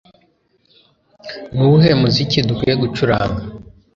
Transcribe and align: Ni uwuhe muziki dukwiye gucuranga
Ni 1.53 1.61
uwuhe 1.65 1.91
muziki 2.01 2.39
dukwiye 2.47 2.75
gucuranga 2.83 3.41